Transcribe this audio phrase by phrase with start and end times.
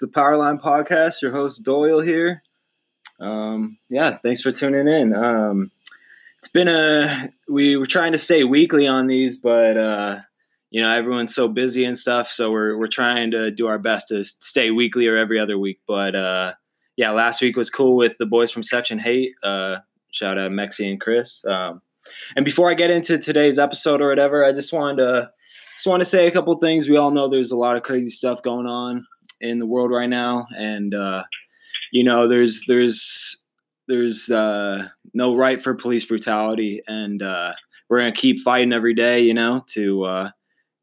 [0.00, 1.22] the Powerline Podcast.
[1.22, 2.42] Your host, Doyle, here.
[3.20, 5.14] Um, yeah, thanks for tuning in.
[5.14, 5.70] Um,
[6.38, 10.20] it's been a, we were trying to stay weekly on these, but, uh,
[10.70, 12.28] you know, everyone's so busy and stuff.
[12.30, 15.80] So we're, we're trying to do our best to stay weekly or every other week.
[15.86, 16.52] But, uh,
[16.96, 19.30] yeah, last week was cool with the boys from Section H8.
[19.42, 21.44] Uh, shout out Mexi and Chris.
[21.44, 21.82] Um,
[22.36, 25.30] and before I get into today's episode or whatever, I just wanted to
[25.76, 26.88] just want to say a couple things.
[26.88, 29.06] We all know there's a lot of crazy stuff going on
[29.40, 31.24] in the world right now, and uh,
[31.92, 33.44] you know, there's there's
[33.88, 37.52] there's uh, no right for police brutality, and uh,
[37.88, 39.20] we're gonna keep fighting every day.
[39.20, 40.30] You know, to uh,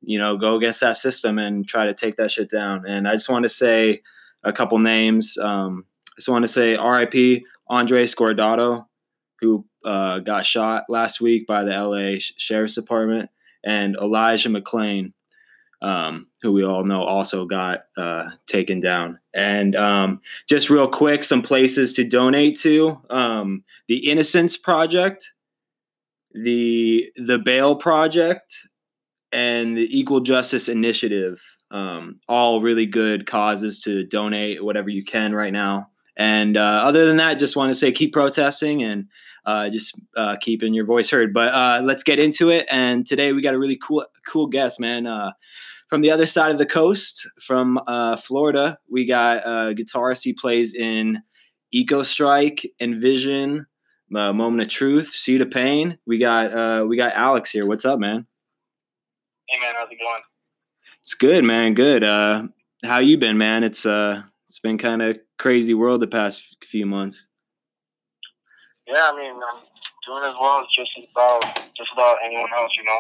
[0.02, 2.86] you know go against that system and try to take that shit down.
[2.88, 4.02] And I just want to say
[4.44, 5.38] a couple names.
[5.38, 7.46] Um, I just want to say R.I.P.
[7.70, 8.86] Andres Guardado,
[9.40, 13.30] who uh, got shot last week by the LA Sheriff's Department
[13.64, 15.14] and Elijah McClain,
[15.82, 19.20] um, who we all know also got uh, taken down.
[19.34, 25.34] And um, just real quick, some places to donate to: um, the Innocence Project,
[26.34, 28.56] the the Bail Project,
[29.32, 31.42] and the Equal Justice Initiative.
[31.70, 35.90] Um, all really good causes to donate whatever you can right now.
[36.16, 39.08] And uh, other than that, just want to say keep protesting and
[39.48, 41.34] uh, just uh, keeping your voice heard.
[41.34, 42.68] But uh, let's get into it.
[42.70, 45.08] And today we got a really cool, cool guest, man.
[45.08, 45.32] Uh,
[45.88, 50.24] from the other side of the coast, from uh, Florida, we got a guitarist.
[50.26, 51.24] He plays in
[51.74, 53.66] Ecostrike, Envision,
[54.14, 55.98] uh, Moment of Truth, Seed of Pain.
[56.06, 57.66] We got we got Alex here.
[57.66, 58.28] What's up, man?
[59.48, 59.76] Hey, man.
[59.78, 60.22] How's it going?
[61.04, 61.74] It's good, man.
[61.74, 62.04] Good.
[62.84, 63.64] how you been, man?
[63.64, 67.28] It's it's been kind of crazy world the past few months
[68.88, 69.62] yeah, I mean, I'm
[70.06, 71.44] doing as well as just about
[71.76, 72.72] just about anyone else.
[72.78, 73.00] You know,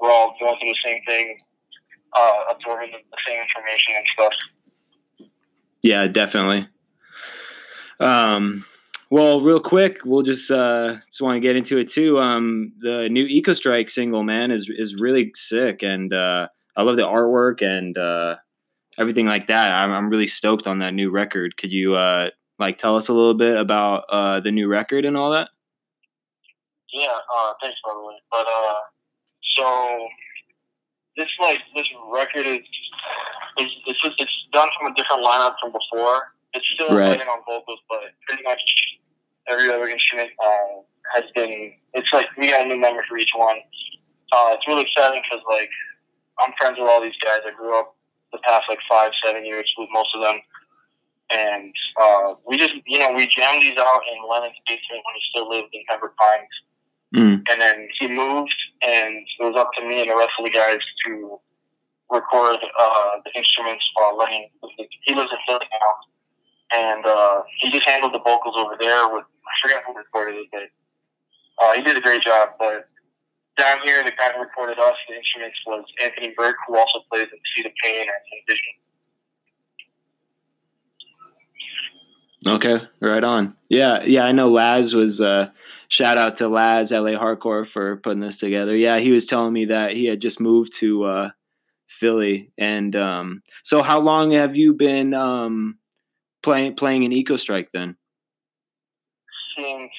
[0.00, 1.38] we're all going through the same thing,
[2.14, 5.30] uh, absorbing the same information and stuff.
[5.82, 6.68] Yeah, definitely.
[8.00, 8.64] Um,
[9.10, 12.18] well, real quick, we'll just uh, just want to get into it too.
[12.18, 17.02] Um, the new Ecostrike single, man, is is really sick, and uh, I love the
[17.02, 18.36] artwork and uh,
[18.98, 19.70] everything like that.
[19.70, 21.56] I'm, I'm really stoked on that new record.
[21.56, 25.16] Could you uh, like tell us a little bit about uh, the new record and
[25.16, 25.48] all that?
[26.92, 28.14] Yeah, uh, thanks by the way.
[28.30, 28.74] But uh,
[29.56, 30.08] so
[31.16, 32.60] this like this record is
[33.56, 36.34] it's it's just it's done from a different lineup from before.
[36.54, 37.20] It's still right.
[37.20, 37.98] on vocals, but
[38.28, 38.60] pretty much
[39.50, 40.82] every other instrument uh,
[41.14, 41.72] has been.
[41.94, 43.56] It's like we got a new member for each one.
[44.32, 45.70] Uh, it's really exciting because like
[46.38, 47.40] I'm friends with all these guys.
[47.46, 47.96] I grew up
[48.32, 50.40] the past like five, seven years with most of them
[51.30, 55.22] and uh, we just, you know, we jammed these out in Lennon's basement when he
[55.30, 56.54] still lived in Pembroke Pines.
[57.14, 57.48] Mm.
[57.48, 60.50] And then he moved, and it was up to me and the rest of the
[60.50, 61.38] guys to
[62.10, 64.50] record uh, the instruments while Lennon.
[65.06, 65.92] He lives in Philly now,
[66.72, 69.08] and uh, he just handled the vocals over there.
[69.08, 72.50] With I forget who recorded it, but uh, he did a great job.
[72.58, 72.88] But
[73.56, 77.28] down here, the guy who recorded us, the instruments, was Anthony Burke, who also plays
[77.30, 78.74] in Seed of Pain and Envision.
[82.46, 83.56] Okay, right on.
[83.68, 85.50] Yeah, yeah, I know Laz was uh
[85.88, 88.76] shout out to Laz LA Hardcore for putting this together.
[88.76, 91.30] Yeah, he was telling me that he had just moved to uh
[91.86, 95.78] Philly and um so how long have you been um
[96.42, 97.96] playing playing in Ecostrike then?
[99.56, 99.92] Since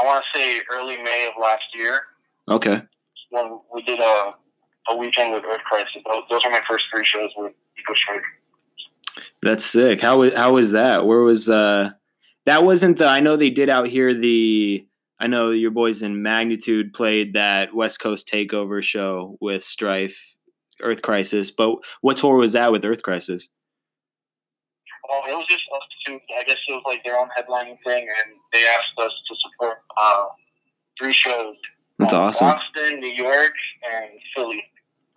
[0.00, 2.00] I want to say early May of last year.
[2.48, 2.82] Okay.
[3.30, 4.32] When we did a
[4.90, 6.02] a weekend with Earth Crisis.
[6.06, 8.22] Those, those are my first three shows with Ecostrike.
[9.42, 10.00] That's sick.
[10.00, 11.06] How how was that?
[11.06, 11.90] Where was uh
[12.46, 14.86] that wasn't the I know they did out here the
[15.18, 20.36] I know your boys in Magnitude played that West Coast Takeover show with Strife,
[20.80, 23.48] Earth Crisis, but what tour was that with Earth Crisis?
[25.08, 26.18] Well, it was just us two.
[26.38, 29.78] I guess it was like their own headlining thing, and they asked us to support
[29.96, 30.24] uh,
[31.00, 31.56] three shows.
[31.98, 32.48] That's um, awesome.
[32.48, 33.52] Boston, New York,
[33.92, 34.64] and Philly,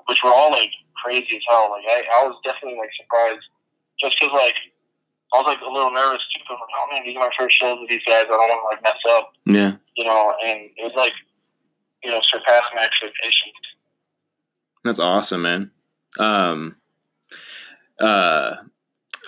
[0.08, 0.70] which were all like
[1.04, 1.72] crazy as hell.
[1.72, 3.48] Like I, I was definitely like surprised
[4.02, 4.56] just because like
[5.34, 6.42] I was like a little nervous too.
[6.48, 8.26] Cause, like, oh man, these are my first shows with these guys.
[8.26, 9.34] I don't want to like mess up.
[9.46, 9.74] Yeah.
[9.96, 11.14] You know, and it was like
[12.04, 13.54] you know surpassed my expectations.
[14.84, 15.72] That's awesome, man.
[16.20, 16.78] Um,
[18.00, 18.56] uh,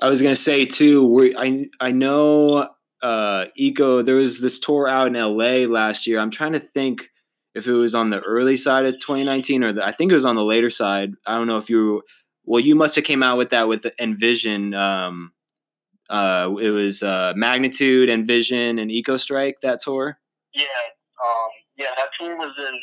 [0.01, 1.05] I was gonna say too.
[1.05, 2.69] We I I know
[3.01, 4.01] uh Eco.
[4.01, 5.65] There was this tour out in L.A.
[5.65, 6.19] last year.
[6.19, 7.09] I'm trying to think
[7.55, 10.25] if it was on the early side of 2019 or the, I think it was
[10.25, 11.13] on the later side.
[11.25, 12.03] I don't know if you
[12.49, 14.73] well, you must have came out with that with Envision.
[14.73, 15.33] Um,
[16.09, 20.17] uh, it was uh, Magnitude, Envision, and Ecostrike that tour.
[20.55, 20.63] Yeah,
[21.23, 22.79] um, yeah, that tour was in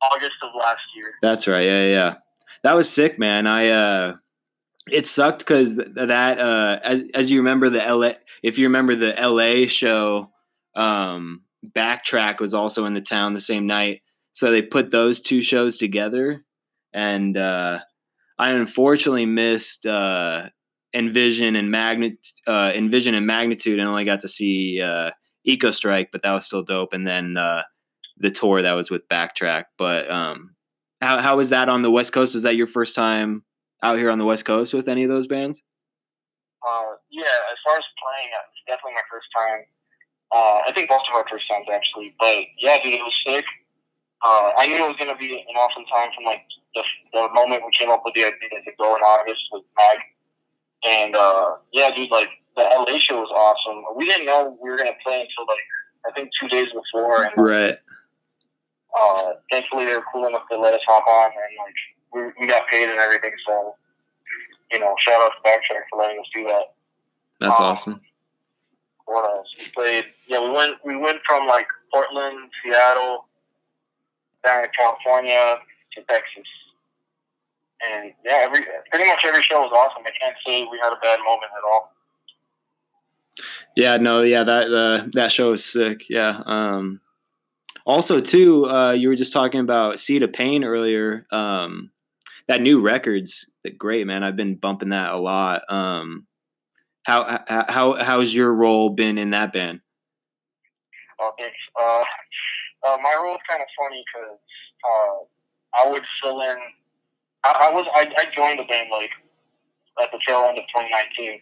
[0.00, 1.14] August of last year.
[1.20, 1.64] That's right.
[1.64, 2.14] Yeah, yeah,
[2.62, 3.48] that was sick, man.
[3.48, 4.14] I uh,
[4.88, 8.12] it sucked because that uh, as as you remember the LA
[8.44, 10.30] if you remember the LA show
[10.76, 15.42] um, backtrack was also in the town the same night so they put those two
[15.42, 16.44] shows together
[16.92, 17.80] and uh,
[18.38, 20.48] I unfortunately missed uh,
[20.94, 22.16] Envision and Magnet
[22.46, 25.10] uh, Envision and Magnitude and only got to see uh,
[25.46, 27.62] Ecostrike but that was still dope and then uh,
[28.18, 30.54] the tour that was with Backtrack but um,
[31.00, 33.44] how how was that on the West Coast was that your first time
[33.82, 35.62] out here on the West Coast with any of those bands?
[36.66, 39.60] Uh, yeah, as far as playing, it's definitely my first time.
[40.32, 43.44] Uh, I think most of our first times actually, but yeah, dude, it was sick.
[44.24, 46.40] Uh, I knew it was gonna be an awesome time from like
[46.74, 46.82] the,
[47.12, 49.98] the moment we came up with the idea to go in August with Mag,
[50.86, 53.84] and uh, yeah, dude, like the LA show was awesome.
[53.96, 55.64] We didn't know we were gonna play until like
[56.06, 57.76] I think two days before, and right.
[58.98, 61.74] Uh, thankfully, they were cool enough to let us hop on, and like
[62.36, 63.32] we, we got paid and everything.
[63.46, 63.74] So,
[64.72, 66.74] you know, shout out to Backtrack for letting us do that.
[67.40, 68.00] That's um, awesome.
[69.06, 69.48] What else?
[69.58, 70.04] We played.
[70.28, 70.76] Yeah, we went.
[70.84, 73.26] We went from like Portland, Seattle,
[74.44, 75.58] down to California
[75.94, 76.46] to Texas,
[77.90, 78.60] and yeah, every
[78.90, 80.02] pretty much every show was awesome.
[80.06, 81.92] I can't say we had a bad moment at all.
[83.76, 86.08] Yeah, no, yeah, that uh, that show was sick.
[86.08, 86.42] Yeah.
[86.46, 87.00] Um,
[87.84, 91.26] also, too, uh, you were just talking about Seed of Pain earlier.
[91.30, 91.90] Um,
[92.48, 94.22] that new record's great, man.
[94.22, 95.62] I've been bumping that a lot.
[95.68, 96.26] Um,
[97.04, 99.80] how how how's your role been in that band?
[101.20, 101.56] Oh, thanks.
[101.78, 102.04] Uh,
[102.86, 104.38] uh, my role is kind of funny because
[104.90, 106.56] uh, I would fill in.
[107.44, 109.10] I, I was I, I, joined the band like
[110.02, 111.40] at the tail end of 2019,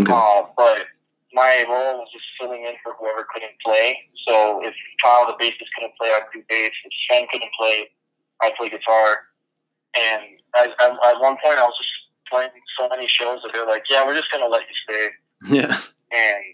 [0.00, 0.12] okay.
[0.12, 0.86] Uh, but
[1.32, 3.98] my role was just filling in for whoever couldn't play.
[4.26, 6.70] So if Kyle, the bassist, couldn't play, I'd do bass.
[6.84, 7.90] If Sven couldn't play,
[8.42, 9.34] I'd play guitar.
[9.98, 10.22] And
[10.56, 11.94] at, at, at one point, I was just
[12.30, 15.08] playing so many shows that they're like, "Yeah, we're just gonna let you stay."
[15.56, 15.78] Yeah.
[16.14, 16.44] And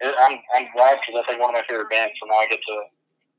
[0.00, 2.12] it, I'm I'm glad because that's like one of my favorite bands.
[2.20, 2.82] So now I get to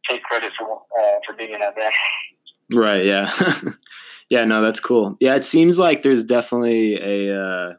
[0.10, 1.94] take credit for uh, for being in that band.
[2.74, 3.06] Right.
[3.06, 3.32] Yeah.
[4.30, 4.46] yeah.
[4.46, 5.18] No, that's cool.
[5.20, 7.74] Yeah, it seems like there's definitely a uh,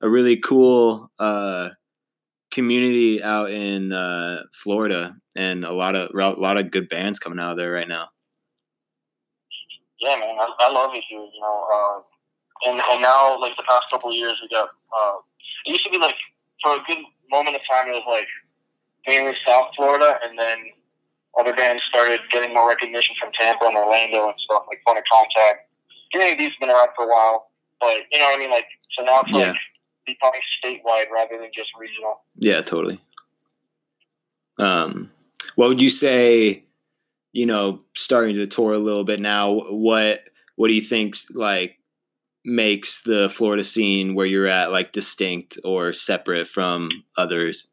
[0.00, 1.70] a really cool uh,
[2.50, 7.38] community out in uh, Florida, and a lot of a lot of good bands coming
[7.38, 8.08] out of there right now.
[10.00, 11.20] Yeah, man, I, I love it here.
[11.20, 14.68] You know, uh, and and now like the past couple of years, we got.
[14.68, 15.14] Uh,
[15.64, 16.16] it used to be like
[16.62, 16.98] for a good
[17.30, 18.26] moment of time, it was like
[19.06, 20.58] mainly South Florida, and then
[21.38, 25.04] other bands started getting more recognition from Tampa and Orlando and stuff like Point of
[25.10, 25.68] Contact.
[26.14, 27.50] Of these have been around for a while,
[27.80, 28.50] but you know what I mean.
[28.50, 28.66] Like
[28.98, 29.48] so now it's yeah.
[29.48, 29.56] like
[30.04, 32.20] becoming statewide rather than just regional.
[32.36, 33.00] Yeah, totally.
[34.58, 35.10] Um,
[35.56, 36.64] what would you say?
[37.32, 39.52] You know, starting to tour a little bit now.
[39.70, 40.20] What
[40.56, 41.78] what do you think like
[42.44, 47.71] makes the Florida scene where you're at like distinct or separate from others?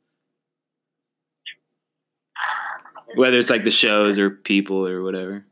[3.20, 5.46] Whether it's like the shows or people or whatever.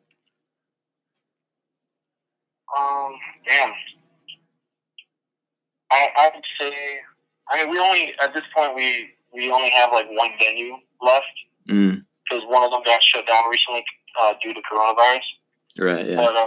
[2.80, 3.14] Um,
[3.46, 3.74] damn.
[5.92, 6.74] I, I would say,
[7.52, 11.26] I mean, we only at this point we we only have like one venue left
[11.66, 12.50] because mm.
[12.50, 13.84] one of them got shut down recently
[14.22, 15.28] uh, due to coronavirus.
[15.78, 16.08] Right.
[16.08, 16.16] Yeah.
[16.16, 16.46] But uh,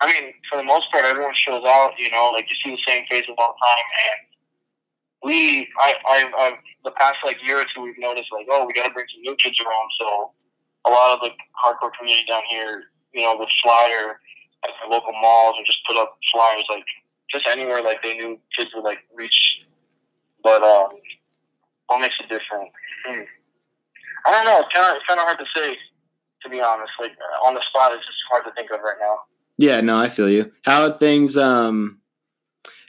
[0.00, 1.94] I mean, for the most part, everyone shows out.
[1.98, 4.28] You know, like you see the same faces all the time, and
[5.24, 8.72] we, I, I, I've the past like year or two, we've noticed like, oh, we
[8.72, 9.88] got to bring some new kids around.
[10.00, 10.32] So
[10.86, 14.20] a lot of the hardcore community down here, you know, would flyer
[14.64, 16.84] at the local malls and just put up flyers like
[17.30, 19.64] just anywhere like they knew kids would like reach.
[20.42, 20.90] But um,
[21.88, 22.70] what makes it different?
[23.04, 23.22] Hmm.
[24.26, 24.60] I don't know.
[24.60, 25.76] It's kind of it's kind of hard to say,
[26.42, 26.92] to be honest.
[27.00, 27.12] Like
[27.44, 29.18] on the spot, it's just hard to think of right now.
[29.56, 30.52] Yeah, no, I feel you.
[30.64, 32.00] How things um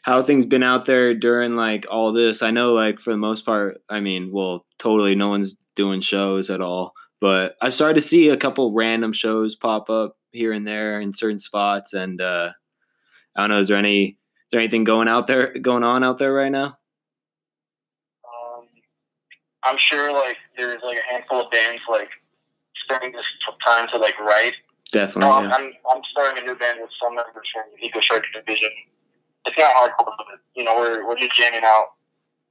[0.10, 2.42] how things been out there during like all this?
[2.42, 6.50] I know like for the most part, I mean, well, totally no one's doing shows
[6.50, 10.68] at all, but I started to see a couple random shows pop up here and
[10.68, 12.51] there in certain spots and uh
[13.36, 16.18] I don't know, is there any is there anything going out there going on out
[16.18, 16.78] there right now?
[18.25, 18.66] Um,
[19.63, 22.10] I'm sure like there's like a handful of bands like
[22.84, 23.25] spending this
[23.63, 24.54] time to like write.
[24.92, 25.30] Definitely.
[25.30, 25.56] Um, yeah.
[25.56, 28.72] I'm I'm starting a new band with some members from Eco Strike Envision.
[29.46, 31.86] It's not hardcore, but you know we're we're just jamming out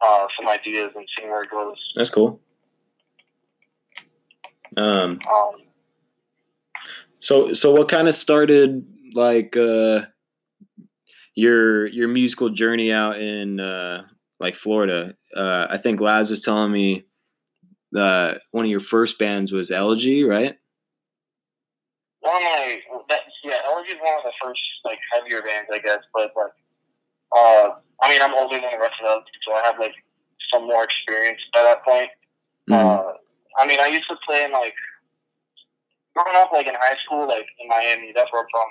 [0.01, 1.77] uh, some ideas and seeing where it goes.
[1.95, 2.41] That's cool.
[4.77, 5.53] Um, um
[7.21, 10.03] so so what kind of started like uh
[11.39, 14.03] your your musical journey out in uh,
[14.41, 15.15] like Florida.
[15.33, 17.05] Uh, I think Laz was telling me
[17.93, 20.57] that one of your first bands was Elegy, right?
[22.19, 25.79] One of my that, yeah, Elegy is one of the first like heavier bands, I
[25.79, 26.01] guess.
[26.13, 26.51] But like
[27.37, 27.71] uh,
[28.01, 29.95] I mean, I'm older than the rest of them, so I have like
[30.53, 32.11] some more experience by that point.
[32.71, 32.75] Mhm.
[32.75, 33.13] Uh,
[33.59, 34.75] I mean, I used to play in like
[36.15, 38.13] growing up, like in high school, like in Miami.
[38.15, 38.69] That's where I'm from.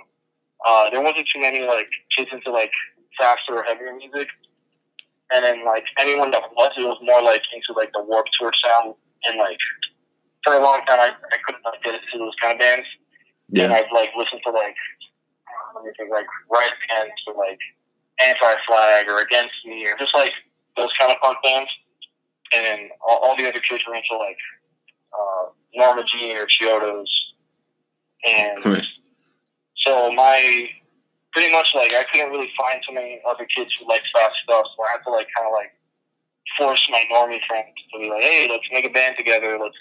[0.66, 2.72] Uh, there wasn't too many like kids into like
[3.20, 4.28] faster or heavier music,
[5.34, 8.52] and then like anyone that was, it was more like into like the Warped Tour
[8.64, 8.96] sound.
[9.26, 9.58] And like
[10.44, 12.88] for a long time, I, I couldn't like, get into those kind of bands.
[13.50, 13.66] Yeah.
[13.66, 13.74] And.
[13.74, 14.76] I'd like listen to like
[15.98, 17.60] think like Rise Against or like
[18.24, 20.34] Anti Flag or Against Me or just like
[20.76, 21.70] those kind of punk bands.
[22.56, 24.38] And then all, all the other kids were into like
[25.14, 27.08] uh, Norma Jean or Chiodos.
[28.28, 28.84] And Right.
[29.86, 30.70] so my
[31.34, 34.66] pretty much like I couldn't really find too many other kids who liked fast stuff,
[34.76, 35.72] so I had to like kind of like
[36.58, 39.76] force my normie friends to be like, hey, let's make a band together, let's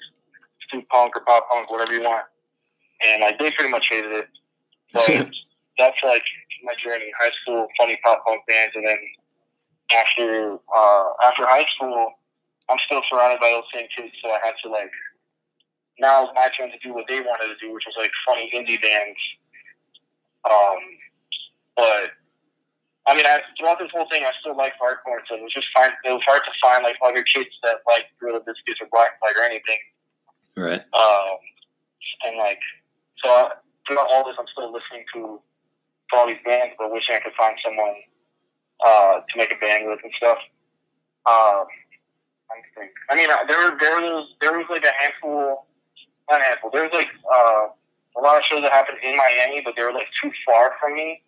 [0.73, 2.27] do punk or pop punk, whatever you want.
[3.07, 4.29] And like they pretty much hated it,
[4.93, 5.31] but
[5.79, 6.23] that's like
[6.63, 7.11] my journey.
[7.19, 8.99] High school, funny pop punk bands, and then
[9.95, 12.13] after uh, after high school,
[12.69, 14.91] I'm still surrounded by those same kids, so I had to like
[15.99, 18.51] now it's my turn to do what they wanted to do, which was like funny
[18.55, 19.19] indie bands.
[20.45, 20.79] Um,
[21.77, 22.11] but
[23.07, 25.69] I mean, I, throughout this whole thing, I still like hardcore, so it was just
[25.75, 25.91] fine.
[26.05, 29.37] It was hard to find like other kids that like Gorilla Biscuits or Black Flag
[29.37, 29.79] or anything.
[30.57, 30.81] Right.
[30.93, 31.39] Um,
[32.27, 32.59] and like,
[33.23, 33.51] so I,
[33.87, 35.41] throughout all this, I'm still listening to,
[36.11, 37.95] to all these bands, but wishing I could find someone
[38.85, 40.39] uh, to make a band with and stuff.
[41.27, 41.67] Um,
[42.51, 42.93] I think.
[43.11, 45.67] I mean, uh, there there was there was like a handful,
[46.31, 46.71] not a handful.
[46.73, 47.67] There was like uh,
[48.17, 50.95] a lot of shows that happened in Miami, but they were like too far from
[50.95, 51.23] me.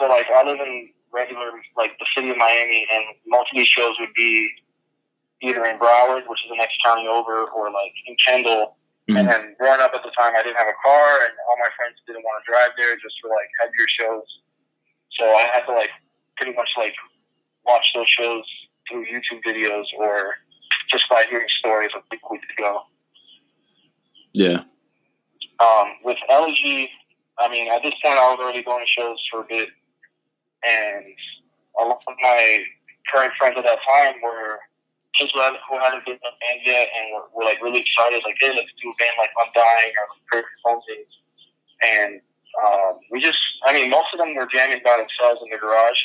[0.00, 3.66] So like, I live in regular like the city of Miami, and most of these
[3.66, 4.50] shows would be
[5.42, 8.76] either in Broward, which is the next county over, or like in Kendall.
[9.08, 9.30] And Mhm.
[9.30, 11.98] then growing up at the time, I didn't have a car, and all my friends
[12.06, 14.40] didn't want to drive there just for like heavier shows.
[15.18, 15.90] So I had to like
[16.36, 16.94] pretty much like
[17.64, 18.44] watch those shows
[18.88, 20.36] through YouTube videos or
[20.90, 22.82] just by hearing stories of people we could go.
[24.34, 24.64] Yeah.
[25.60, 26.90] Um, with Elegy,
[27.38, 29.70] I mean, at this point, I was already going to shows for a bit,
[30.64, 31.04] and
[31.80, 32.64] a lot of my
[33.12, 34.60] current friends at that time were
[35.20, 38.54] who hadn't, who hadn't been band yet and were, were like really excited, like, hey,
[38.54, 40.06] let's do a band like Undying or
[40.38, 41.12] like Perfect.
[41.82, 42.20] And
[42.64, 46.00] um, we just, I mean, most of them were jamming by themselves in the garage,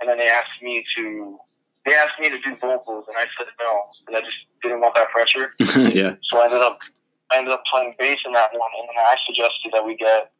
[0.00, 1.38] and then they asked me to,
[1.86, 4.94] they asked me to do vocals, and I said no, and I just didn't want
[4.96, 5.54] that pressure.
[5.94, 6.16] yeah.
[6.32, 6.80] So I ended up
[7.32, 10.30] I ended up playing bass in that one, and then I suggested that we get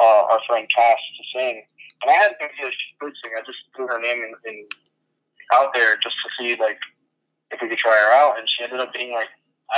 [0.00, 1.62] uh, our friend Cass to sing.
[2.02, 3.32] And I had no idea she could sing.
[3.36, 4.68] I just threw her name in, in
[5.52, 6.78] out there just to see like
[7.54, 9.28] if we could try her out, and she ended up being like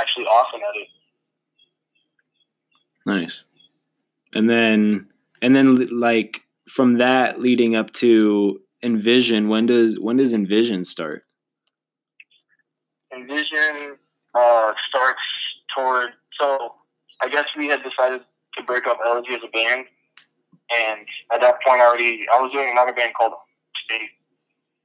[0.01, 0.89] actually awesome at it.
[3.07, 3.45] Nice.
[4.35, 5.07] And then
[5.43, 11.25] and then like from that leading up to Envision, when does when does Envision start?
[13.15, 13.97] Envision
[14.35, 15.23] uh, starts
[15.77, 16.75] toward so
[17.23, 18.21] I guess we had decided
[18.57, 19.87] to break up Elegy as a band,
[20.75, 21.01] and
[21.33, 23.33] at that point, I already I was doing another band called
[23.85, 24.11] State,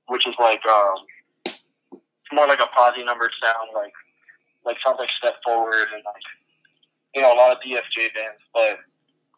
[0.07, 0.95] which is like um,
[2.33, 3.93] more like a Posi Numbers sound, like
[4.65, 6.27] like sounds like Step Forward and like
[7.15, 8.41] you know a lot of DFJ bands.
[8.53, 8.79] But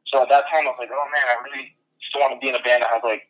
[0.07, 1.75] so at that time, I was like, oh man, I really
[2.09, 3.27] still want to be in a band that has like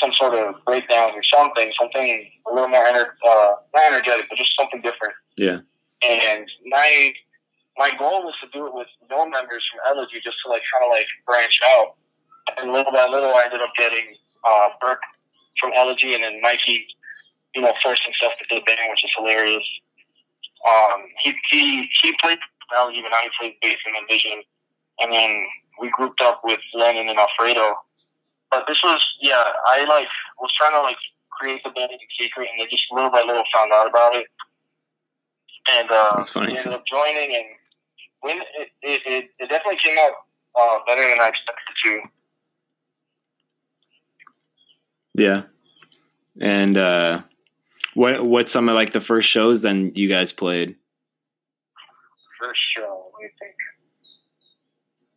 [0.00, 4.36] some sort of breakdowns or something, something a little more ener- uh, not energetic, but
[4.36, 5.14] just something different.
[5.36, 5.58] Yeah.
[6.06, 7.12] And my
[7.78, 10.84] my goal was to do it with no members from Elegy, just to like kind
[10.84, 11.96] of like branch out.
[12.58, 15.00] And little by little, I ended up getting uh, Burke
[15.60, 16.86] from Elegy, and then Mikey,
[17.56, 19.64] you know, first and stuff to the band, which is hilarious.
[20.68, 23.02] Um, he he he played but now he
[23.40, 24.42] plays bass in Envision,
[25.00, 25.46] and then
[25.80, 27.74] we grouped up with Lennon and Alfredo.
[28.50, 30.08] But this was, yeah, I like
[30.40, 30.96] was trying to like
[31.30, 34.26] create the band in secret, and they just little by little found out about it.
[35.70, 36.52] And uh, That's funny.
[36.52, 37.44] we ended up joining, and
[38.20, 40.12] when it it, it, it definitely came out
[40.58, 42.00] uh, better than I expected to.
[45.14, 45.42] Yeah.
[46.40, 47.22] And uh
[47.96, 50.76] what what's some of like the first shows then you guys played?
[52.40, 53.54] First show, me think.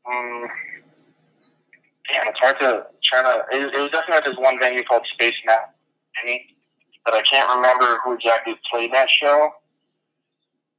[0.09, 0.47] Um,
[2.09, 3.45] damn, it's hard to try to.
[3.51, 5.75] It, it was definitely at this one venue called Space Map,
[7.03, 9.49] but I can't remember who exactly played that show.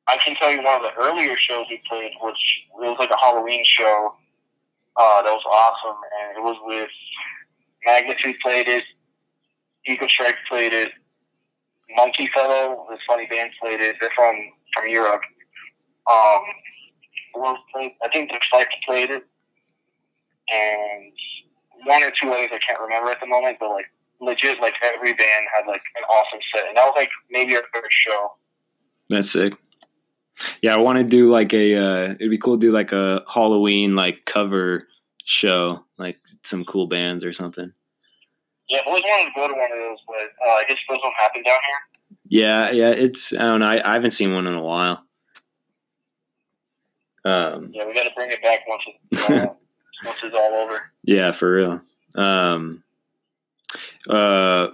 [0.08, 3.10] I can tell you one of the earlier shows we played, which it was like
[3.10, 4.14] a Halloween show.
[4.96, 6.88] Uh, that was awesome, and it was with
[7.84, 8.84] Magnitude played it,
[9.88, 10.92] Ecostrike played it,
[11.96, 13.96] Monkey Fellow, this funny band played it.
[14.00, 14.34] They're from
[14.74, 15.22] from Europe.
[16.10, 16.40] Um?
[17.36, 19.24] I think the Spike played it,
[20.52, 21.12] and
[21.84, 23.58] one or two others I can't remember at the moment.
[23.60, 23.86] But like
[24.20, 27.62] legit like every band had like an awesome set, and that was like maybe our
[27.72, 28.32] third show.
[29.08, 29.54] That's sick.
[30.62, 31.76] Yeah, I want to do like a.
[31.76, 34.88] Uh, it'd be cool to do like a Halloween like cover
[35.24, 37.72] show, like some cool bands or something.
[38.70, 40.98] Yeah, I've always wanted to go to one of those, but uh, I guess those
[41.02, 42.18] don't happen down here.
[42.28, 43.66] Yeah, yeah, it's I don't know.
[43.66, 45.04] I, I haven't seen one in a while.
[47.24, 49.46] Um, Yeah, we got to bring it back once it's uh,
[50.06, 50.80] once it's all over.
[51.02, 51.80] Yeah, for real.
[52.14, 52.82] Um,
[54.08, 54.68] uh,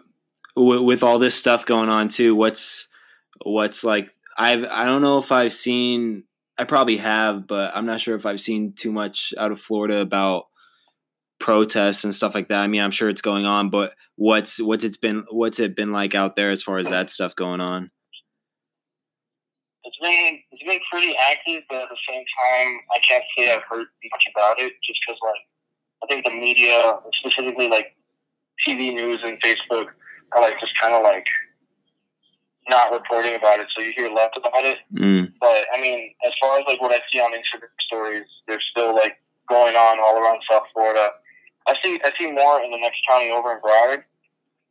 [0.54, 2.88] w- with all this stuff going on too, what's
[3.44, 4.12] what's like?
[4.38, 6.24] I've I don't know if I've seen.
[6.58, 9.98] I probably have, but I'm not sure if I've seen too much out of Florida
[10.00, 10.46] about
[11.38, 12.62] protests and stuff like that.
[12.62, 15.92] I mean, I'm sure it's going on, but what's what's it's been what's it been
[15.92, 17.90] like out there as far as that stuff going on?
[19.84, 23.62] It's been it's been pretty active, but at the same time, I can't say I've
[23.68, 25.42] heard much about it, just because like
[26.02, 27.94] I think the media, specifically like
[28.66, 29.88] TV news and Facebook,
[30.32, 31.26] are like just kind of like
[32.68, 34.78] not reporting about it, so you hear less about it.
[34.92, 38.60] Mm, But I mean, as far as like what I see on Instagram stories, they're
[38.72, 41.10] still like going on all around South Florida.
[41.66, 44.04] I see I see more in the next county over in Broward,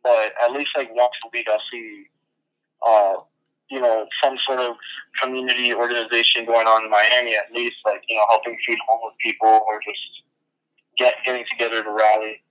[0.03, 2.05] but at least like once a week I'll see,
[2.85, 3.13] uh,
[3.69, 4.75] you know, some sort of
[5.21, 7.35] community organization going on in Miami.
[7.35, 9.99] At least like you know, helping feed homeless people or just
[10.97, 12.41] get getting together to rally.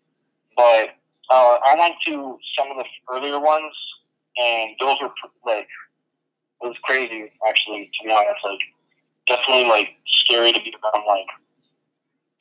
[0.56, 0.90] But
[1.30, 3.74] uh, I went to some of the earlier ones,
[4.36, 5.10] and those were
[5.46, 5.68] like
[6.62, 8.58] it was crazy actually to be honest like
[9.26, 11.26] definitely like scary to be around like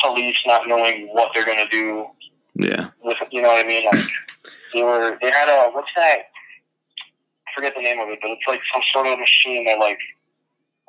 [0.04, 2.06] police not knowing what they're gonna do
[2.56, 2.90] yeah.
[3.04, 4.06] with you know what I mean like
[4.74, 6.24] they were they had a what's that
[7.48, 10.00] I forget the name of it but it's like some sort of machine that like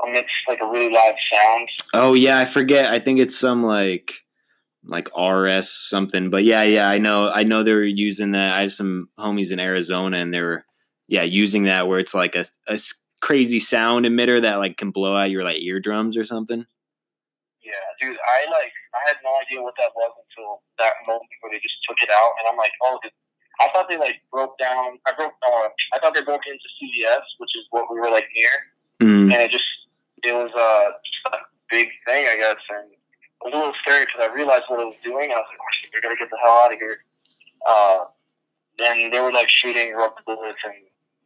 [0.07, 2.87] emits like a really loud sound Oh yeah, I forget.
[2.87, 4.12] I think it's some like
[4.85, 6.29] like RS something.
[6.29, 7.31] But yeah, yeah, I know.
[7.31, 8.59] I know they're using that.
[8.59, 10.64] I have some homies in Arizona, and they were
[11.07, 12.46] yeah using that where it's like a
[13.20, 16.66] crazy sound emitter that like can blow out your like eardrums or something.
[17.64, 21.53] Yeah dude I like I had no idea what that was until that moment where
[21.53, 23.12] they just took it out and I'm like oh did,
[23.61, 27.24] I thought they like broke down I broke uh, I thought they broke into CVS
[27.40, 28.55] which is what we were like near
[29.00, 29.64] Mm, and it just
[30.22, 31.38] it was uh, just a
[31.70, 34.87] big thing, I guess, and it was a little scary because I realized what it
[34.87, 35.31] was doing.
[35.31, 36.98] I was like, "Oh we gotta get the hell out of here."
[37.68, 38.05] Uh,
[38.79, 40.74] then they were like shooting rubber bullets and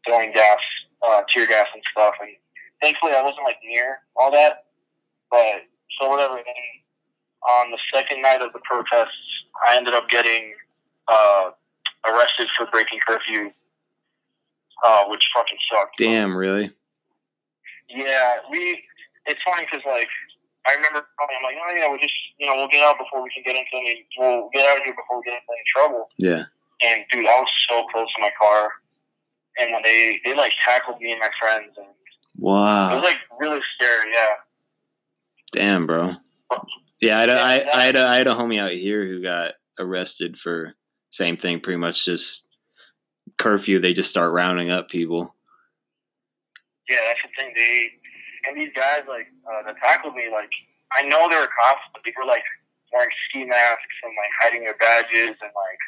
[0.06, 0.58] throwing gas,
[1.06, 2.30] uh, tear gas and stuff, and
[2.80, 4.64] thankfully I wasn't like near all that.
[5.30, 5.67] But
[6.00, 6.40] so whatever.
[7.48, 9.14] On the second night of the protests,
[9.68, 10.54] I ended up getting
[11.06, 11.50] uh,
[12.06, 13.50] arrested for breaking curfew,
[14.84, 15.98] uh, which fucking sucked.
[15.98, 16.70] damn, really?
[17.88, 18.84] Yeah, we.
[19.26, 20.08] It's funny because like
[20.66, 23.30] I remember him like, oh yeah, we just you know we'll get out before we
[23.30, 24.04] can get into any.
[24.18, 26.08] We'll get out of here before we get into any trouble.
[26.18, 26.44] Yeah.
[26.82, 28.70] And dude, I was so close to my car,
[29.58, 31.86] and when they they like tackled me and my friends, and
[32.36, 34.12] wow, it was like really scary.
[34.12, 34.34] Yeah.
[35.52, 36.14] Damn, bro.
[37.00, 39.22] Yeah, I had, a, I, I had a, I had a homie out here who
[39.22, 40.74] got arrested for
[41.10, 42.48] same thing, pretty much just
[43.38, 43.80] curfew.
[43.80, 45.34] They just start rounding up people.
[46.88, 47.52] Yeah, that's the thing.
[47.54, 47.90] They
[48.46, 50.28] and these guys like uh, that tackled me.
[50.32, 50.50] Like
[50.96, 52.44] I know they were cops, but they were like
[52.92, 55.80] wearing ski masks and like hiding their badges and like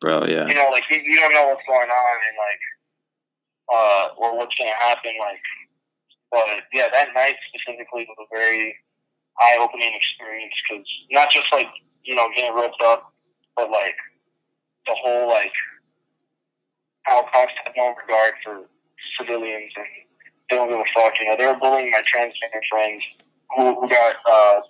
[0.00, 0.48] Bro, yeah.
[0.48, 2.62] you know, like you, you don't know what's going on and like
[3.72, 5.44] uh or what's gonna happen, like
[6.32, 8.76] but yeah, that night specifically was a very
[9.40, 11.68] eye opening experience because not just like,
[12.04, 13.12] you know, getting roped up,
[13.56, 13.96] but like
[14.86, 15.52] the whole like
[17.04, 18.62] how cops have no regard for
[19.18, 19.86] civilians and
[20.50, 23.02] they don't give a fuck, you know, they were bullying my transgender friends
[23.56, 24.60] who, who got uh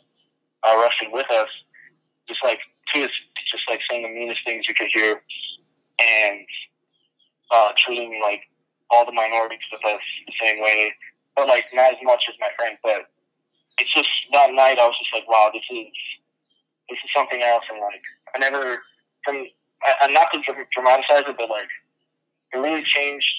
[0.76, 1.48] arrested with us,
[2.28, 2.60] just like
[2.94, 3.10] just
[3.68, 5.20] like saying the meanest things you could hear
[6.00, 6.46] and
[7.50, 8.42] uh, treating like
[8.90, 10.92] all the minorities with us the same way,
[11.36, 12.76] but like not as much as my friend.
[12.82, 13.06] But
[13.80, 15.86] it's just that night I was just like, wow, this is
[16.88, 18.02] this is something else, and like
[18.34, 18.82] I never
[19.24, 19.46] from
[19.82, 20.40] I, I'm not to
[20.72, 21.68] dramatize it, but like
[22.52, 23.32] it really changed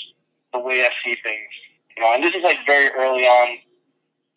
[0.53, 1.51] the way I see things.
[1.95, 3.57] You know, and this is like very early on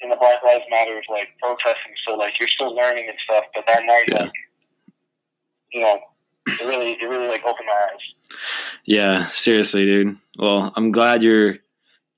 [0.00, 3.44] in the Black Lives Matters like protesting, so like you're still learning and stuff.
[3.54, 4.22] But that night, Yeah.
[4.24, 4.32] like
[5.72, 5.98] you know,
[6.46, 8.38] it really it really like opened my eyes.
[8.84, 10.16] Yeah, seriously, dude.
[10.38, 11.58] Well, I'm glad you're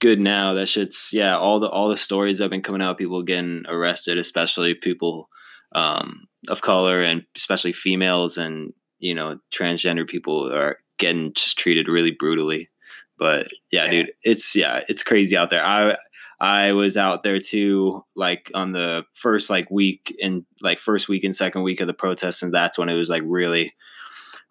[0.01, 0.55] good now.
[0.55, 1.37] That shit's yeah.
[1.37, 5.29] All the all the stories that have been coming out, people getting arrested, especially people
[5.73, 11.89] um, of color and especially females and you know transgender people are getting just treated
[11.89, 12.71] really brutally.
[13.19, 13.91] But yeah, Yeah.
[13.91, 15.65] dude, it's yeah, it's crazy out there.
[15.65, 15.97] I
[16.41, 21.25] I was out there too, like on the first like week and like first week
[21.25, 23.75] and second week of the protests, and that's when it was like really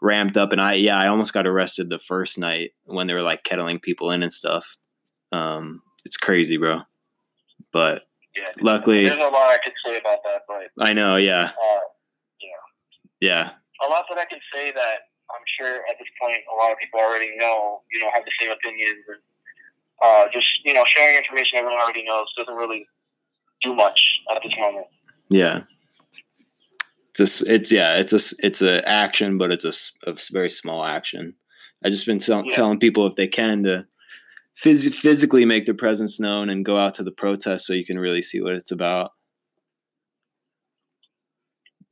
[0.01, 3.21] ramped up, and I yeah, I almost got arrested the first night when they were
[3.21, 4.75] like kettling people in and stuff.
[5.31, 6.81] Um, it's crazy, bro.
[7.71, 8.43] But Yeah.
[8.61, 11.15] luckily, There's a lot I could say about that, but I know.
[11.17, 11.79] Yeah, uh,
[13.21, 14.97] yeah, a lot that I can say that
[15.31, 18.31] I'm sure at this point a lot of people already know, you know, have the
[18.39, 19.17] same opinions and
[20.03, 22.85] uh, just, you know, sharing information everyone already knows doesn't really
[23.63, 23.99] do much
[24.35, 24.85] at this moment.
[25.29, 25.61] yeah.
[27.17, 30.83] It's a, it's yeah, it's a it's a action, but it's a, a very small
[30.83, 31.33] action.
[31.83, 32.51] I just been tell, Yeah.
[32.53, 33.87] telling people if they can to
[34.63, 37.99] phys- physically make their presence known and go out to the protest so you can
[37.99, 39.11] really see what it's about.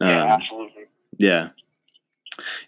[0.01, 0.83] Yeah, Um, absolutely.
[1.17, 1.49] Yeah.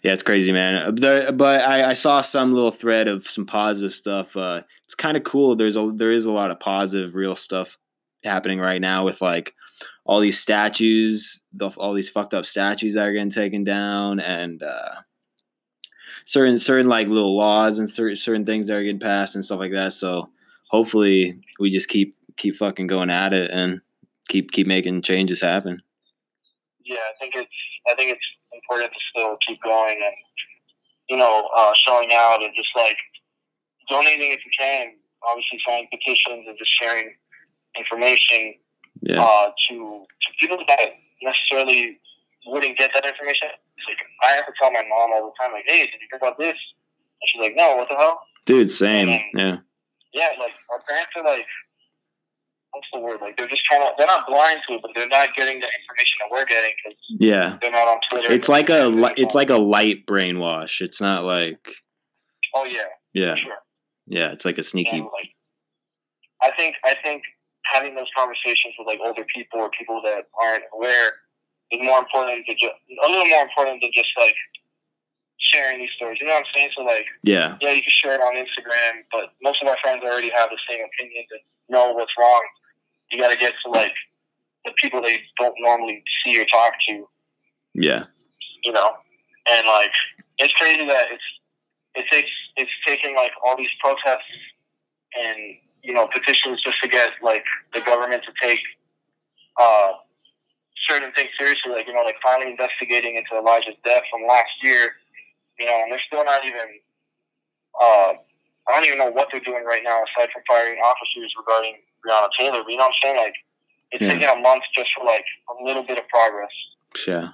[0.02, 0.94] Yeah, it's crazy, man.
[0.94, 4.36] But I, I saw some little thread of some positive stuff.
[4.36, 5.56] Uh, it's kind of cool.
[5.56, 7.76] There's a there is a lot of positive, real stuff
[8.22, 9.54] happening right now with like
[10.04, 14.62] all these statues, the, all these fucked up statues that are getting taken down, and
[14.62, 14.94] uh,
[16.26, 19.60] certain certain like little laws and certain certain things that are getting passed and stuff
[19.60, 19.94] like that.
[19.94, 20.28] So
[20.68, 23.80] hopefully we just keep keep fucking going at it and
[24.28, 25.80] keep keep making changes happen.
[26.84, 27.50] Yeah, I think it's
[27.88, 30.14] I think it's important to still keep going and
[31.08, 32.98] you know uh, showing out and just like
[33.88, 34.94] donating if you can.
[35.28, 37.14] Obviously, signing petitions and just sharing
[37.78, 38.54] information
[39.02, 39.22] Yeah.
[39.22, 40.90] uh, to to people that
[41.22, 41.98] necessarily
[42.46, 43.48] wouldn't get that information.
[43.88, 46.18] Like I have to tell my mom all the time, like, "Hey, did you hear
[46.18, 46.54] about this?"
[47.20, 49.08] And she's like, "No, what the hell?" Dude, same.
[49.34, 49.56] Yeah.
[50.12, 51.44] Yeah, like our parents are like,
[52.70, 53.18] what's the word?
[53.20, 53.90] Like they're just trying to.
[53.98, 56.98] They're not blind to it, but they're not getting the information that we're getting because
[57.18, 57.58] Yeah.
[57.60, 58.32] they're not on Twitter.
[58.32, 60.80] It's like a li- it's like a light brainwash.
[60.80, 61.58] It's not like
[62.54, 62.80] oh yeah,
[63.12, 63.34] yeah.
[63.34, 63.52] sure.
[64.06, 65.30] Yeah, it's like a sneaky And, like,
[66.42, 67.22] I think I think
[67.64, 71.10] having those conversations with like older people or people that aren't aware
[71.72, 72.72] is more important to just
[73.04, 74.34] a little more important than just like
[75.38, 76.18] sharing these stories.
[76.20, 76.70] You know what I'm saying?
[76.76, 77.56] So like, Yeah.
[77.60, 80.58] yeah, you can share it on Instagram, but most of our friends already have the
[80.68, 82.42] same opinions and know what's wrong.
[83.10, 83.94] You got to get to like
[84.64, 87.08] the people they don't normally see or talk to.
[87.74, 88.04] Yeah.
[88.64, 88.90] you know,
[89.48, 89.92] and like
[90.38, 91.22] it's crazy that it's
[91.94, 94.24] it takes it's taken like all these protests
[95.18, 95.38] and
[95.82, 98.60] you know petitions just to get like the government to take
[99.60, 99.92] uh,
[100.88, 104.92] certain things seriously, like you know, like finally investigating into Elijah's death from last year,
[105.58, 106.68] you know, and they're still not even.
[107.80, 108.12] Uh,
[108.68, 112.28] I don't even know what they're doing right now aside from firing officers regarding Breonna
[112.38, 112.62] Taylor.
[112.64, 113.16] But you know what I'm saying?
[113.16, 113.34] Like
[113.92, 114.10] it's Yeah.
[114.12, 116.50] taking a month just for like a little bit of progress.
[117.06, 117.28] Yeah.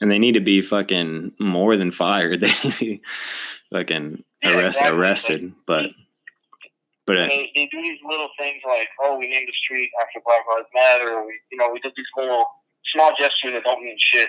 [0.00, 2.40] And they need to be fucking more than fired.
[2.44, 3.02] They need to be
[3.72, 4.98] fucking Yeah, arrest, exactly.
[4.98, 5.52] arrested.
[5.66, 5.90] But
[7.06, 10.20] but uh, they, they do these little things like, oh, we named the street after
[10.24, 12.46] Black Lives Matter, or we, you know, we did these little
[12.94, 14.28] small gestures that don't mean shit,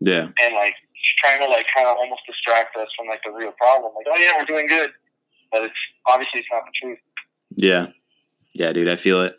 [0.00, 0.28] yeah.
[0.42, 0.74] and like
[1.18, 3.92] trying to like kind of almost distract us from like the real problem.
[3.96, 4.90] Like, oh yeah, we're doing good,
[5.50, 5.74] but it's
[6.06, 6.98] obviously it's not the truth.
[7.56, 7.86] Yeah.
[8.54, 9.36] Yeah, dude, I feel it.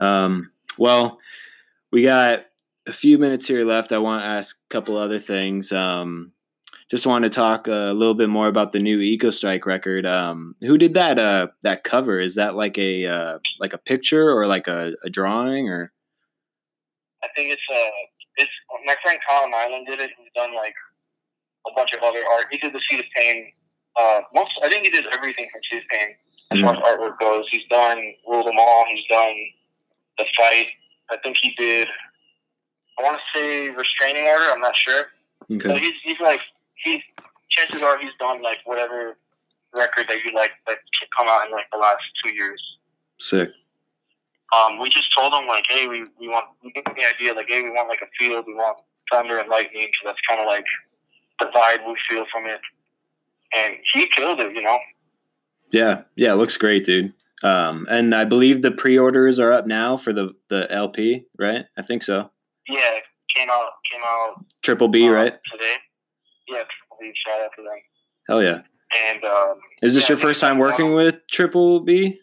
[0.00, 1.18] Um, well,
[1.90, 2.46] we got
[2.86, 3.92] a few minutes here left.
[3.92, 5.72] I want to ask a couple other things.
[5.72, 6.32] Um,
[6.90, 10.04] just want to talk a little bit more about the new Ecostrike record.
[10.04, 11.18] Um, who did that?
[11.18, 15.10] Uh, that cover is that like a uh, like a picture or like a, a
[15.10, 15.92] drawing or?
[17.22, 17.90] I think it's uh,
[18.36, 18.50] it's
[18.84, 20.10] my friend Colin Island did it.
[20.18, 20.74] He's done like
[21.68, 22.46] a bunch of other art.
[22.50, 23.52] He did the Seed of Pain.
[24.00, 26.08] Uh, most I think he did everything from Seed of Pain
[26.50, 27.44] as far as artwork goes.
[27.52, 28.84] He's done Rule Them All.
[28.92, 29.34] He's done
[30.18, 30.66] the fight.
[31.10, 31.86] I think he did.
[32.98, 34.44] I want to say restraining order.
[34.50, 35.04] I'm not sure,
[35.48, 35.78] but Okay.
[35.78, 36.40] he's he's like
[36.82, 37.02] he.
[37.50, 39.16] Chances are he's done like whatever
[39.74, 40.78] record that you like that
[41.16, 42.62] come out in like the last two years.
[43.18, 43.50] Sick.
[44.56, 47.46] Um, we just told him like, hey, we, we want we get the idea like,
[47.48, 48.78] hey, we want like a field, we want
[49.12, 50.64] thunder and lightning because that's kind of like
[51.40, 52.60] the vibe we feel from it.
[53.56, 54.78] And he killed it, you know.
[55.72, 56.02] Yeah.
[56.16, 56.34] Yeah.
[56.34, 57.12] Looks great, dude.
[57.42, 61.64] Um, and I believe the pre-orders are up now for the the LP, right?
[61.78, 62.30] I think so.
[62.68, 62.98] Yeah,
[63.34, 65.34] came out came out Triple B, uh, right?
[65.50, 65.76] today.
[66.50, 67.12] Yeah, Triple B.
[67.26, 67.78] shout out to them.
[68.28, 68.60] Hell yeah.
[69.08, 72.18] And um, Is this Yeah, your first time working with Triple B?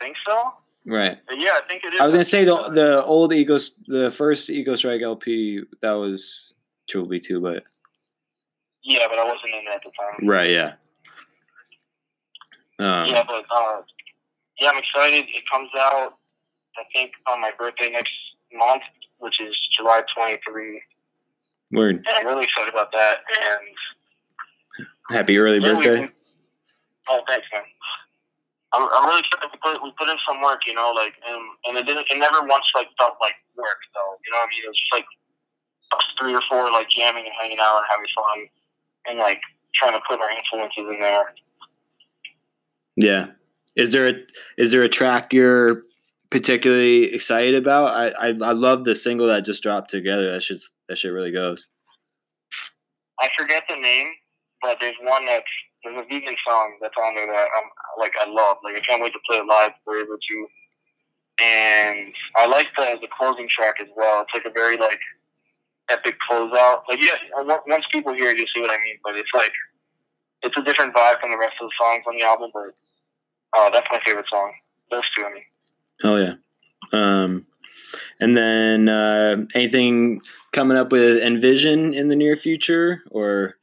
[0.00, 0.52] I think so.
[0.86, 1.18] Right.
[1.30, 2.00] Yeah, I think it is.
[2.00, 6.54] I was gonna say the the old Eco, the first Ecostrike LP that was
[6.88, 7.64] Triple B too, but
[8.82, 10.28] Yeah, but I wasn't in at the time.
[10.28, 10.72] right, yeah.
[12.78, 13.82] Um, Yeah, but uh,
[14.60, 15.24] yeah, I'm excited.
[15.28, 16.14] It comes out,
[16.76, 18.12] I think, on my birthday next
[18.52, 18.82] month,
[19.18, 20.82] which is July 23.
[21.72, 21.96] Word.
[21.96, 23.18] And I'm really excited about that.
[23.40, 26.08] And Happy early yeah, birthday.
[27.08, 27.62] oh, thanks, man.
[28.72, 29.50] I'm, I'm really excited.
[29.52, 32.18] We put, we put in some work, you know, like, and, and it didn't, it
[32.18, 34.16] never once like felt like work, though.
[34.24, 34.64] You know what I mean?
[34.64, 35.06] It was just like
[35.96, 38.48] us three or four like jamming and hanging out and having fun
[39.06, 39.40] and like
[39.74, 41.34] trying to put our influences in there.
[42.96, 43.26] Yeah.
[43.76, 44.14] Is there a
[44.58, 45.82] is there a track you're
[46.30, 47.94] particularly excited about?
[47.94, 50.30] I I, I love the single that just dropped together.
[50.30, 51.70] That shit that shit really goes.
[53.18, 54.08] I forget the name,
[54.60, 55.48] but there's one that's
[55.82, 58.58] there's a vegan song that's on there that I'm like I love.
[58.62, 60.46] Like I can't wait to play it live if we're able to.
[61.42, 64.20] And I like the the closing track as well.
[64.20, 65.00] It's like a very like
[65.88, 66.82] epic closeout.
[66.90, 67.16] Like yeah,
[67.66, 68.98] once people hear it, you'll see what I mean.
[69.02, 69.52] But it's like
[70.42, 72.50] it's a different vibe from the rest of the songs on the album.
[72.52, 72.76] But
[73.58, 74.52] uh, that's my favorite song.
[74.90, 75.44] Those two, I mean.
[76.04, 76.34] Oh yeah.
[76.92, 77.46] Um,
[78.20, 80.20] and then uh, anything
[80.52, 83.56] coming up with Envision in the near future, or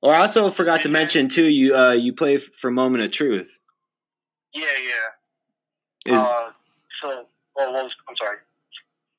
[0.00, 1.46] or I also forgot to mention too.
[1.46, 3.58] You uh, you play for Moment of Truth.
[4.54, 6.12] Yeah, yeah.
[6.12, 6.50] Is, uh,
[7.00, 7.24] so,
[7.56, 8.38] well, was, I'm sorry.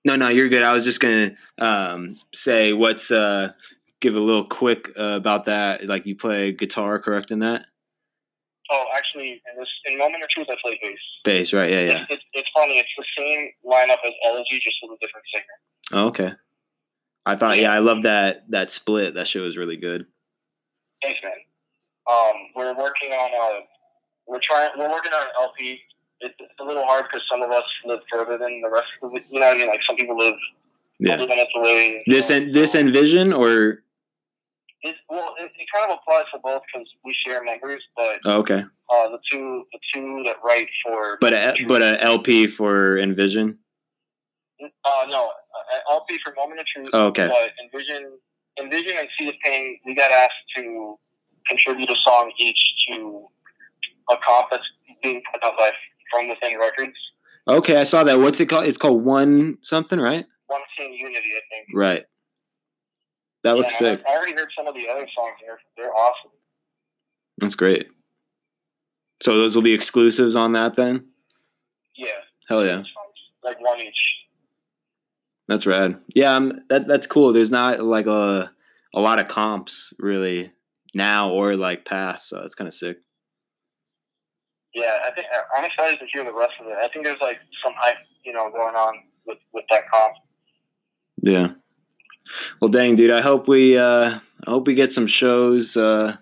[0.06, 0.64] No, no, you're good.
[0.64, 3.54] I was just gonna um, say what's uh,
[4.02, 5.86] give a little quick uh, about that.
[5.86, 7.66] Like you play guitar, correct in that?
[8.72, 10.98] Oh, actually, in this in Moment of Truth, I play bass.
[11.24, 11.70] Bass, right?
[11.70, 12.02] Yeah, yeah.
[12.04, 12.80] It's, it's, it's funny.
[12.80, 16.02] It's the same lineup as Elegy, just with a different singer.
[16.02, 16.32] Oh, okay.
[17.26, 19.16] I thought, yeah, I love that that split.
[19.16, 20.06] That show was really good.
[21.02, 21.34] Thanks, man.
[22.10, 23.66] Um, we're working on a.
[24.28, 24.70] We're trying.
[24.78, 25.82] We're working on an LP
[26.24, 29.22] it's, a little hard because some of us live further than the rest of the.
[29.30, 30.36] You know, what I mean, like some people live
[31.00, 31.26] yeah.
[32.08, 33.80] This and this envision or.
[34.86, 38.40] It, well, it, it, kind of applies for both because we share members, but oh,
[38.40, 38.64] okay.
[38.90, 43.58] Uh, the two the two that write for but a, but a LP for Envision.
[44.62, 45.32] Uh, no,
[45.90, 46.90] LP for Moment of Truth.
[46.94, 47.28] Oh, okay.
[47.28, 48.18] But Envision,
[48.60, 50.98] Envision and Seed of Pain, we got asked to
[51.48, 53.26] contribute a song each to
[54.12, 54.64] a comp that's
[55.02, 55.72] being put out by
[56.12, 56.98] from Within Records.
[57.48, 58.20] Okay, I saw that.
[58.20, 58.66] What's it called?
[58.66, 60.26] It's called One something, right?
[60.48, 61.68] One Scene Unity, I think.
[61.74, 62.06] Right.
[63.44, 64.04] That looks yeah, sick.
[64.08, 65.36] I, already heard some of the other songs.
[65.46, 66.32] They're they're awesome.
[67.40, 67.88] That's great.
[69.22, 71.08] So those will be exclusives on that then.
[71.96, 72.08] Yeah.
[72.48, 72.84] Hell yeah.
[73.44, 74.16] Like one each.
[75.48, 76.00] That's rad.
[76.16, 77.34] Yeah, um, that that's cool.
[77.34, 78.52] There's not like a
[78.94, 80.52] a lot of comps really
[80.94, 82.98] now or like past, so it's kind of sick
[84.74, 86.78] yeah, I think I'm excited to hear the rest of it.
[86.80, 88.94] I think there's like some hype, you know, going on
[89.26, 90.16] with with that comp.
[91.22, 91.48] Yeah.
[92.60, 93.12] Well, dang, dude.
[93.12, 95.78] I hope we uh, I hope we get some shows.
[95.78, 96.16] Uh,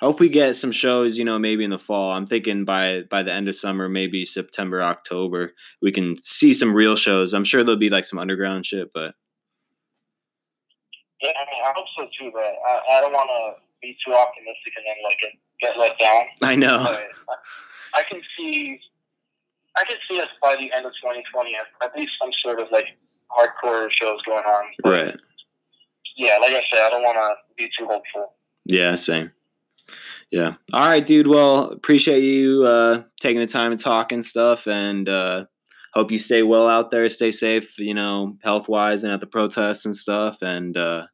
[0.00, 1.18] I hope we get some shows.
[1.18, 2.12] You know, maybe in the fall.
[2.12, 6.74] I'm thinking by by the end of summer, maybe September, October, we can see some
[6.74, 7.34] real shows.
[7.34, 9.14] I'm sure there'll be like some underground shit, but.
[11.20, 12.30] Yeah, I mean, I hope so too.
[12.32, 15.18] But I, I don't want to be too optimistic and then like
[15.60, 16.26] get let down.
[16.42, 16.84] I know.
[16.84, 17.38] But
[17.94, 18.78] I can see,
[19.76, 22.68] I can see us by the end of 2020 at, at least some sort of
[22.70, 22.86] like
[23.30, 24.64] hardcore shows going on.
[24.84, 25.16] Right.
[26.16, 28.34] Yeah, like I said, I don't want to be too hopeful.
[28.64, 29.30] Yeah, same.
[30.30, 30.54] Yeah.
[30.72, 31.26] All right, dude.
[31.26, 35.46] Well, appreciate you uh, taking the time to talk and stuff, and uh,
[35.94, 39.26] hope you stay well out there, stay safe, you know, health wise, and at the
[39.26, 40.42] protests and stuff.
[40.42, 41.06] And uh,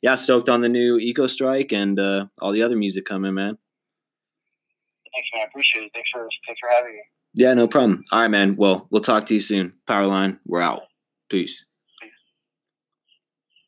[0.00, 3.58] yeah, stoked on the new Ecostrike and uh, all the other music coming, man.
[5.14, 5.42] Thanks, man.
[5.42, 5.90] I appreciate it.
[5.94, 7.02] Thanks for thanks for having me.
[7.34, 8.04] Yeah, no problem.
[8.12, 8.56] All right, man.
[8.56, 9.72] Well, we'll talk to you soon.
[9.86, 10.82] Powerline, we're out.
[11.32, 11.64] Peace.